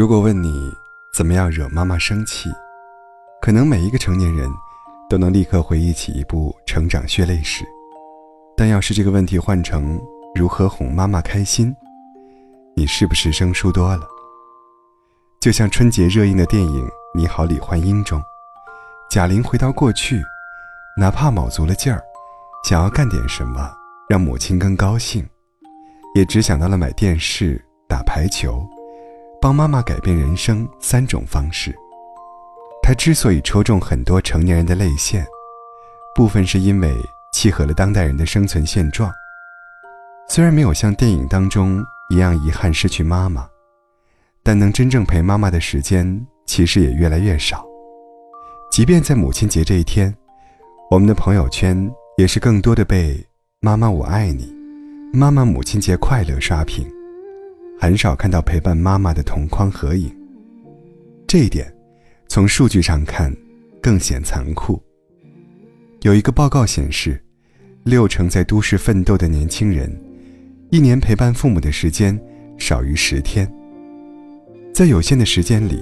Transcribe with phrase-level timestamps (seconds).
[0.00, 0.72] 如果问你
[1.12, 2.48] 怎么样惹妈妈生气，
[3.42, 4.50] 可能每一个成年人
[5.10, 7.66] 都能立刻回忆起一部成长血泪史。
[8.56, 10.00] 但要是这个问题换成
[10.34, 11.76] 如何哄妈妈开心，
[12.74, 14.08] 你是不是生疏多了？
[15.38, 18.18] 就像春节热映的电影《你好，李焕英》中，
[19.10, 20.22] 贾玲回到过去，
[20.96, 22.02] 哪怕卯足了劲儿，
[22.64, 23.70] 想要干点什么
[24.08, 25.28] 让母亲更高兴，
[26.14, 28.66] 也只想到了买电视、打排球。
[29.40, 31.74] 帮妈妈改变人生三种方式。
[32.82, 35.24] 他之所以戳中很多成年人的泪腺，
[36.14, 36.94] 部分是因为
[37.32, 39.10] 契合了当代人的生存现状。
[40.28, 43.48] 虽然没有像电影当中一样遗憾失去妈妈，
[44.42, 47.64] 但能真正陪妈妈的时间其实也越来越少。
[48.70, 50.14] 即便在母亲节这一天，
[50.90, 53.26] 我们的朋友圈也是更多的被
[53.60, 54.54] “妈妈我爱你
[55.14, 56.86] ”“妈妈母亲节快乐”刷屏。
[57.82, 60.14] 很少看到陪伴妈妈的同框合影，
[61.26, 61.74] 这一点，
[62.28, 63.34] 从数据上看，
[63.80, 64.78] 更显残酷。
[66.02, 67.18] 有一个报告显示，
[67.84, 69.90] 六成在都市奋斗的年轻人，
[70.68, 72.20] 一年陪伴父母的时间
[72.58, 73.50] 少于十天。
[74.74, 75.80] 在有限的时间里，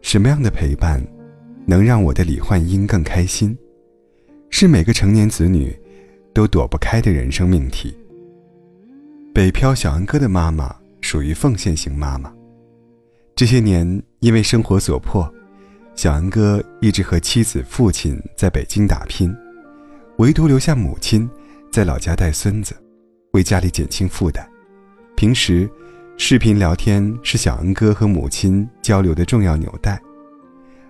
[0.00, 0.98] 什么样的陪伴，
[1.66, 3.54] 能让我的李焕英更开心，
[4.48, 5.78] 是每个成年子女，
[6.32, 7.94] 都躲不开的人生命题。
[9.34, 10.74] 北漂小安哥的妈妈。
[11.14, 12.34] 属于奉献型妈妈。
[13.36, 15.32] 这些年，因为生活所迫，
[15.94, 19.32] 小安哥一直和妻子、父亲在北京打拼，
[20.16, 21.30] 唯独留下母亲
[21.70, 22.74] 在老家带孙子，
[23.30, 24.44] 为家里减轻负担。
[25.14, 25.70] 平时，
[26.16, 30.02] 视频聊天是小安哥和母亲交流的重要纽带。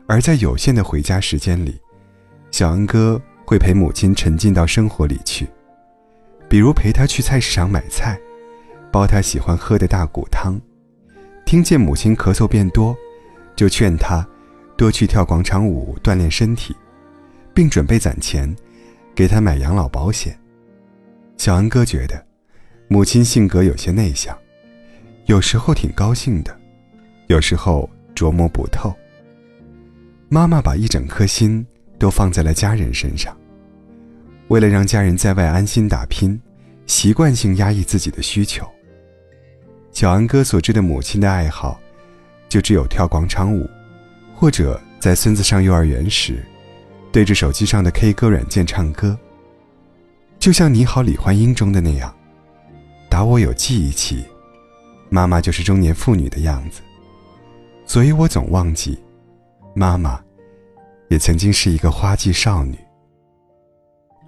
[0.06, 1.78] 而在有限的回家时间里，
[2.50, 5.46] 小安哥会陪母亲沉浸到生活里去，
[6.48, 8.18] 比如陪她去菜市场买菜。
[8.94, 10.56] 煲他喜欢喝的大骨汤，
[11.44, 12.96] 听见母亲咳嗽变多，
[13.56, 14.24] 就劝他
[14.76, 16.76] 多去跳广场舞锻炼身体，
[17.52, 18.54] 并准备攒钱
[19.12, 20.38] 给他买养老保险。
[21.36, 22.24] 小安哥觉得，
[22.86, 24.38] 母亲性格有些内向，
[25.26, 26.56] 有时候挺高兴的，
[27.26, 28.94] 有时候琢磨不透。
[30.28, 31.66] 妈妈把一整颗心
[31.98, 33.36] 都放在了家人身上，
[34.46, 36.40] 为了让家人在外安心打拼，
[36.86, 38.64] 习惯性压抑自己的需求。
[39.94, 41.80] 小安哥所知的母亲的爱好，
[42.48, 43.70] 就只有跳广场舞，
[44.34, 46.44] 或者在孙子上幼儿园时，
[47.12, 49.16] 对着手机上的 K 歌软件唱歌。
[50.40, 52.12] 就像《你好，李焕英》中的那样，
[53.08, 54.24] 打我有记忆起，
[55.10, 56.80] 妈妈就是中年妇女的样子，
[57.86, 58.98] 所以我总忘记，
[59.76, 60.20] 妈妈，
[61.08, 62.76] 也曾经是一个花季少女。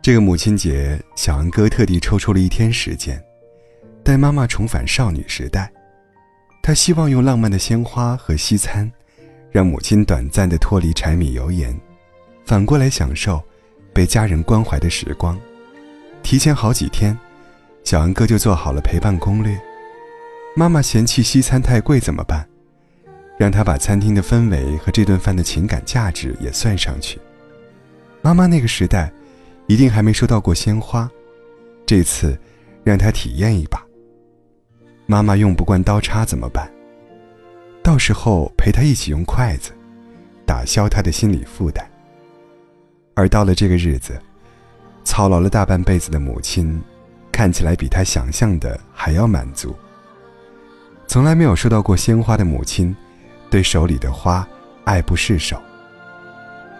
[0.01, 3.21] 这个母亲节，小安哥特地抽出了一天时间。
[4.07, 5.69] 带妈妈重返少女时代，
[6.63, 8.89] 他希望用浪漫的鲜花和西餐，
[9.51, 11.77] 让母亲短暂的脱离柴米油盐，
[12.45, 13.43] 反过来享受
[13.93, 15.37] 被家人关怀的时光。
[16.23, 17.19] 提前好几天，
[17.83, 19.61] 小安哥就做好了陪伴攻略。
[20.55, 22.49] 妈妈嫌弃西餐太贵怎么办？
[23.37, 27.19] 让他把餐厅的氛围和这顿饭的情感价值也算上去。
[28.23, 29.13] 妈妈那个时代，
[29.67, 31.11] 一定还没收到过鲜花，
[31.85, 32.39] 这次
[32.85, 33.85] 让他体验一把。
[35.07, 36.69] 妈妈用不惯刀叉怎么办？
[37.81, 39.71] 到时候陪她一起用筷子，
[40.45, 41.89] 打消她的心理负担。
[43.15, 44.21] 而到了这个日子，
[45.05, 46.83] 操劳了大半辈子的母亲，
[47.31, 49.75] 看起来比她想象的还要满足。
[51.07, 52.95] 从来没有收到过鲜花的母亲，
[53.49, 54.47] 对手里的花
[54.85, 55.57] 爱不释手。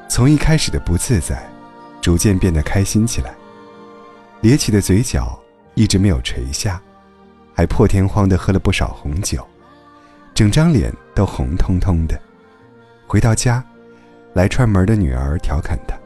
[0.09, 1.49] 从一开始的不自在，
[2.01, 3.33] 逐渐变得开心起来，
[4.41, 5.39] 咧起的嘴角
[5.75, 6.83] 一直没有垂下。
[7.57, 9.43] 还破天荒的喝了不少红酒，
[10.35, 12.21] 整张脸都红彤彤的。
[13.07, 13.65] 回到家，
[14.35, 15.97] 来串门的女儿调侃他：“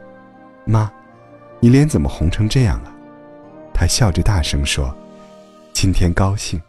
[0.63, 0.89] 妈，
[1.59, 2.95] 你脸怎么红成这样了？”
[3.75, 4.95] 他笑着大声说
[5.73, 6.61] ：“今天高兴。”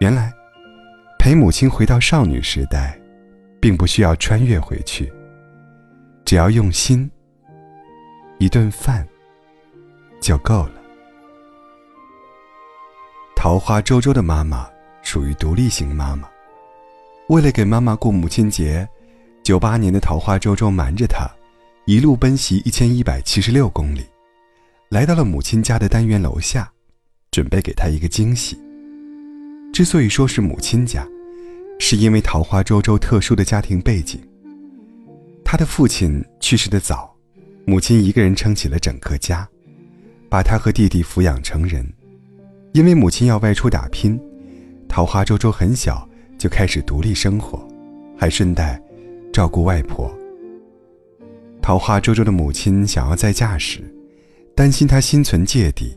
[0.00, 0.32] 原来，
[1.18, 2.98] 陪母亲回到少女时代，
[3.60, 5.12] 并不需要穿越回去，
[6.24, 7.10] 只要用心，
[8.38, 9.06] 一顿饭
[10.22, 10.81] 就够了。
[13.42, 14.70] 桃花周周的妈妈
[15.02, 16.28] 属于独立型妈妈。
[17.26, 18.88] 为了给妈妈过母亲节，
[19.42, 21.28] 九八年的桃花周周瞒着她，
[21.84, 24.06] 一路奔袭一千一百七十六公里，
[24.90, 26.70] 来到了母亲家的单元楼下，
[27.32, 28.56] 准备给她一个惊喜。
[29.72, 31.04] 之所以说是母亲家，
[31.80, 34.20] 是因为桃花周周特殊的家庭背景。
[35.44, 37.12] 她的父亲去世的早，
[37.64, 39.48] 母亲一个人撑起了整个家，
[40.30, 41.84] 把她和弟弟抚养成人。
[42.72, 44.18] 因为母亲要外出打拼，
[44.88, 46.08] 桃花周周很小
[46.38, 47.66] 就开始独立生活，
[48.18, 48.82] 还顺带
[49.30, 50.10] 照顾外婆。
[51.60, 53.82] 桃花周周的母亲想要再嫁时，
[54.54, 55.94] 担心她心存芥蒂，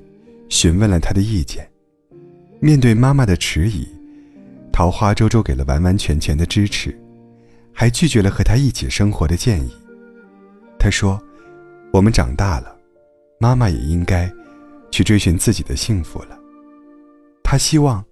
[0.50, 1.66] 询问了她的意见。
[2.60, 3.88] 面对妈妈的迟疑，
[4.72, 6.94] 桃花周周给了完完全全的支持，
[7.72, 9.72] 还拒绝了和她一起生活的建议。
[10.78, 11.20] 他说
[11.92, 12.76] ：“我们长大了，
[13.40, 14.30] 妈妈也应该
[14.92, 16.38] 去追寻自己的幸福了。”
[17.46, 18.04] 他希望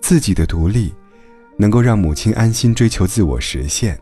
[0.00, 0.94] 自己的独立
[1.58, 3.98] 能够让母亲安心追求自我实现。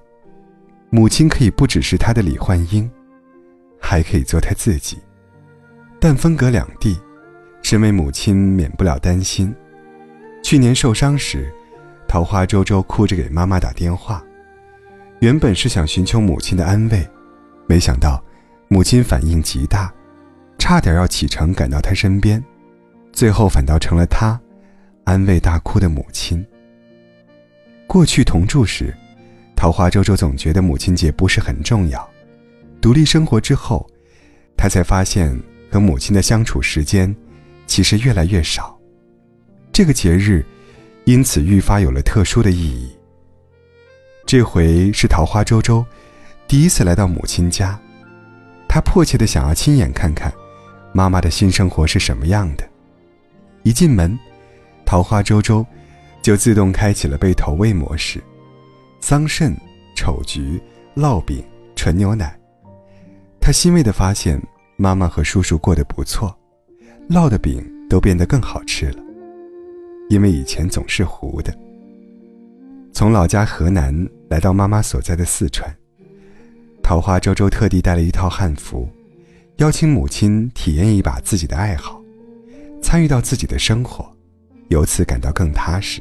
[0.90, 2.88] 母亲可以不只是他的李焕英，
[3.81, 4.99] 还可以做他自己。
[5.99, 7.00] 但分隔两地，
[7.62, 9.52] 身为母亲免不了担心。
[10.43, 11.50] 去年受伤时，
[12.06, 14.23] 桃花周周哭着给妈妈打电话，
[15.20, 17.08] 原本是想寻求母亲的安慰。
[17.67, 18.23] 没想到，
[18.69, 19.93] 母亲反应极大，
[20.58, 22.44] 差点要启程赶到他身边，
[23.11, 24.38] 最后反倒成了他
[25.06, 26.44] 安慰大哭的母亲。
[27.86, 28.92] 过去同住时，
[29.54, 32.10] 桃花周周总觉得母亲节不是很重要，
[32.80, 33.88] 独立生活之后，
[34.56, 37.14] 他才发现和母亲的相处时间
[37.68, 38.76] 其实越来越少，
[39.72, 40.44] 这个节日
[41.04, 42.90] 因此愈发有了特殊的意义。
[44.26, 45.86] 这回是桃花周周。
[46.48, 47.80] 第一次来到母亲家，
[48.68, 50.32] 他迫切的想要亲眼看看
[50.92, 52.68] 妈妈的新生活是什么样的。
[53.62, 54.18] 一进门，
[54.86, 55.66] 桃花周周
[56.22, 58.22] 就自动开启了被投喂模式，
[59.00, 59.52] 桑葚、
[59.96, 60.62] 丑橘、
[60.94, 61.44] 烙饼、
[61.74, 62.38] 纯牛奶。
[63.40, 64.40] 他欣慰的发现，
[64.76, 66.34] 妈妈和叔叔过得不错，
[67.10, 69.02] 烙的饼都变得更好吃了，
[70.08, 71.52] 因为以前总是糊的。
[72.92, 75.68] 从老家河南来到妈妈所在的四川。
[76.82, 78.88] 桃花周周特地带了一套汉服，
[79.56, 82.00] 邀请母亲体验一把自己的爱好，
[82.80, 84.15] 参与到自己的生活，
[84.68, 86.00] 由此感到更踏实。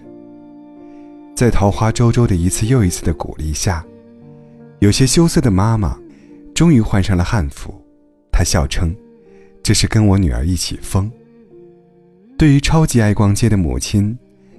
[1.36, 3.86] 在桃花周周的一次又一次的鼓励下，
[4.80, 6.00] 有些羞涩的妈妈
[6.54, 7.74] 终于换上了汉服。
[8.32, 8.96] 她笑称
[9.62, 11.12] ：“这是跟我女儿一起疯。”
[12.38, 14.18] 对于超级爱逛街的母亲，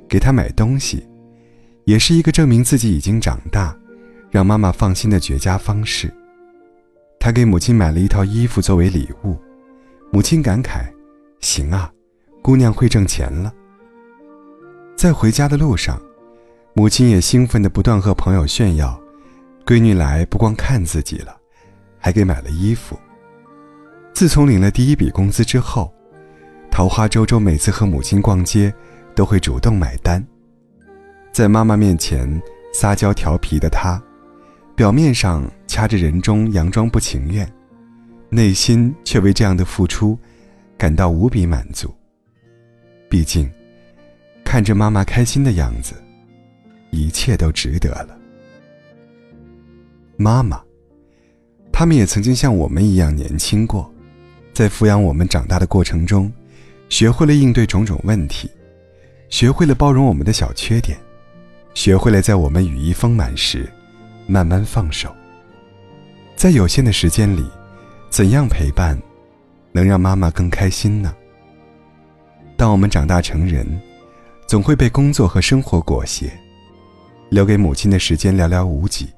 [0.08, 1.06] 给她买东西，
[1.84, 3.76] 也是一个证明自己已经长大。
[4.28, 6.12] 让妈妈放心的绝佳方式。
[7.18, 9.36] 他给母亲买了一套衣服作为礼物，
[10.12, 10.84] 母亲感慨
[11.40, 11.90] ：“行啊，
[12.42, 13.50] 姑娘会挣钱了。”
[14.96, 16.00] 在回家的路上，
[16.72, 18.98] 母亲也兴奋的不断和朋友炫耀
[19.66, 21.36] ：“闺女来不光看自己了，
[21.98, 22.98] 还给买了衣服。”
[24.14, 25.92] 自从领了第一笔工资之后，
[26.70, 28.72] 桃花周周每次和母亲逛街，
[29.14, 30.26] 都会主动买单。
[31.30, 34.02] 在妈妈面前撒娇调皮的她。
[34.74, 37.50] 表面上掐着人中，佯装不情愿，
[38.28, 40.18] 内心却为这样的付出
[40.76, 41.94] 感到无比满足。
[43.08, 43.50] 毕竟，
[44.46, 45.92] 看着妈妈开心的样子，
[46.92, 48.16] 一切都值得了。
[50.16, 50.62] 妈妈，
[51.72, 53.92] 他们也曾经像我们一样年轻过，
[54.54, 56.32] 在抚养我们长大的过程中，
[56.88, 58.48] 学会了应对种种问题，
[59.28, 60.96] 学会了包容我们的小缺点，
[61.74, 63.68] 学会了在我们羽翼丰满时。
[64.28, 65.14] 慢慢放手，
[66.34, 67.44] 在有限的时间里，
[68.10, 68.96] 怎样陪伴，
[69.72, 71.14] 能让妈妈更开心呢？
[72.56, 73.64] 当我们长大成人，
[74.46, 76.30] 总会被工作和生活裹挟，
[77.30, 79.08] 留给母亲的时间寥寥无几。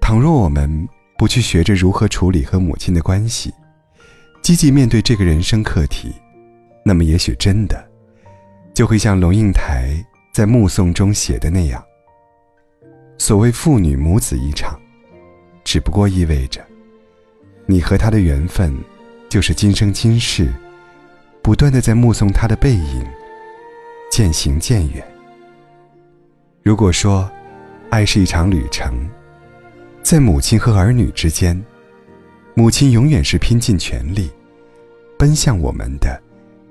[0.00, 3.52] 倘若我们不去学着如何处理和母亲的关系，
[4.42, 6.12] 积极面对这个人生课题，
[6.84, 7.88] 那么也许真的，
[8.74, 9.94] 就会像龙应台
[10.32, 11.80] 在《目送》中写的那样。
[13.16, 14.76] 所谓父女母子一场，
[15.62, 16.60] 只不过意味着，
[17.66, 18.76] 你和他的缘分，
[19.28, 20.52] 就是今生今世，
[21.42, 23.06] 不断的在目送他的背影，
[24.10, 25.06] 渐行渐远。
[26.62, 27.30] 如果说，
[27.90, 29.08] 爱是一场旅程，
[30.02, 31.58] 在母亲和儿女之间，
[32.54, 34.28] 母亲永远是拼尽全力，
[35.16, 36.20] 奔向我们的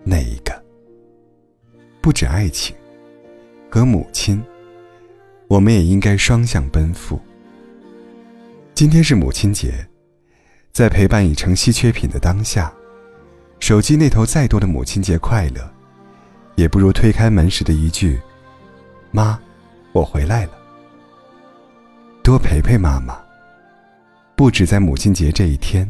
[0.04, 0.64] 那一个。
[2.02, 2.76] 不止爱情，
[3.70, 4.42] 和母亲。
[5.48, 7.20] 我们也应该双向奔赴。
[8.76, 9.74] 今天是母亲节，
[10.72, 12.72] 在陪伴已成稀缺品的当下，
[13.60, 15.74] 手机那头再多的母亲节快乐，
[16.60, 18.20] 也不如推开门时的一句
[19.12, 19.40] ：“妈，
[19.94, 20.52] 我回来了。”
[22.22, 23.18] 多陪陪妈妈，
[24.36, 25.90] 不止在母亲节这一天，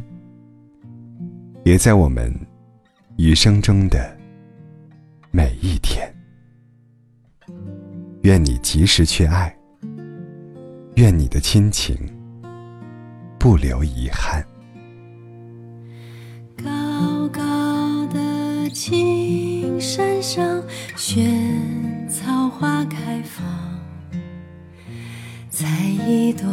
[1.66, 2.32] 也在我们
[3.18, 4.16] 余生中的
[5.32, 6.08] 每一天。
[8.22, 9.52] 愿你及时去爱，
[10.98, 11.98] 愿你的亲情
[13.40, 14.46] 不留遗憾。
[21.12, 23.44] 萱草花开放
[25.50, 25.66] 采
[26.06, 26.48] 一朵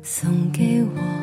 [0.00, 1.21] 送给我。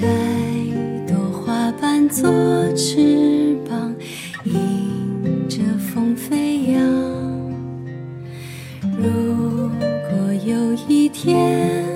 [1.06, 2.30] 朵花瓣做
[2.74, 3.94] 翅膀
[4.44, 6.82] 迎着风飞扬。
[8.96, 9.68] 如
[10.08, 11.91] 果有一天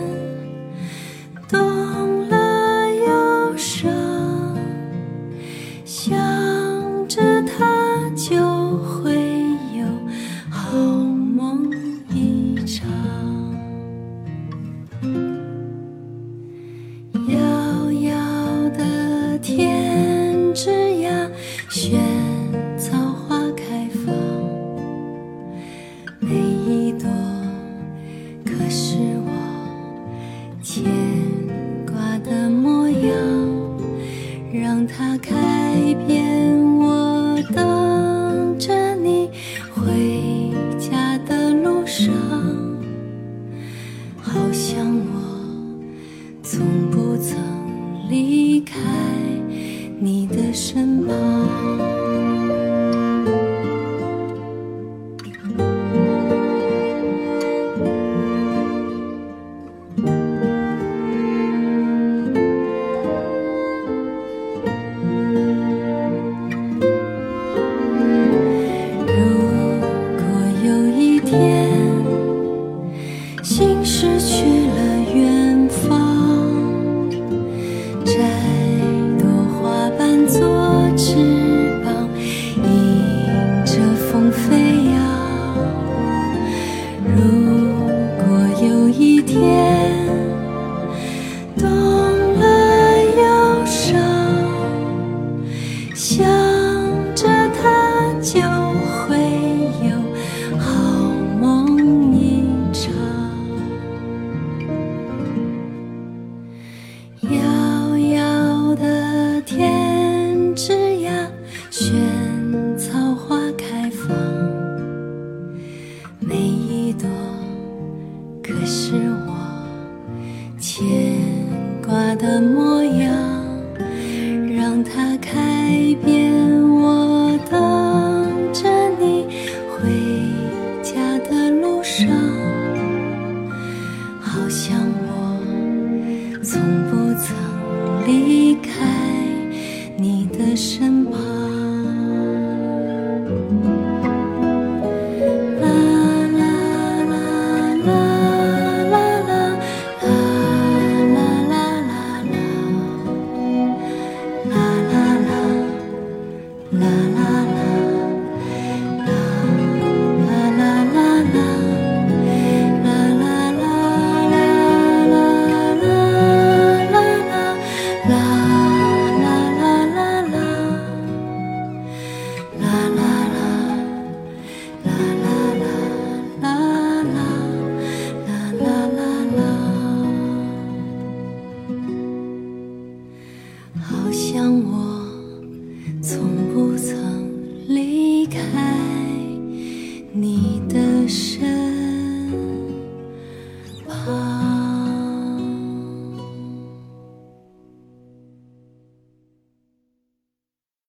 [121.87, 123.36] 挂的模样。